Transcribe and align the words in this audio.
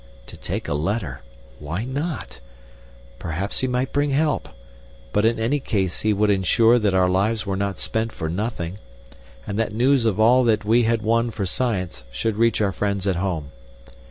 To 0.25 0.35
take 0.35 0.67
a 0.67 0.73
letter! 0.73 1.21
Why 1.59 1.85
not? 1.85 2.39
Perhaps 3.19 3.59
he 3.59 3.67
might 3.67 3.93
bring 3.93 4.09
help; 4.09 4.49
but 5.13 5.25
in 5.25 5.39
any 5.39 5.59
case 5.59 6.01
he 6.01 6.11
would 6.11 6.31
ensure 6.31 6.79
that 6.79 6.95
our 6.95 7.07
lives 7.07 7.45
were 7.45 7.55
not 7.55 7.77
spent 7.77 8.11
for 8.11 8.27
nothing, 8.27 8.79
and 9.45 9.59
that 9.59 9.75
news 9.75 10.07
of 10.07 10.19
all 10.19 10.43
that 10.45 10.65
we 10.65 10.85
had 10.85 11.03
won 11.03 11.29
for 11.29 11.45
Science 11.45 12.03
should 12.11 12.37
reach 12.37 12.61
our 12.61 12.71
friends 12.71 13.05
at 13.05 13.17
home. 13.17 13.51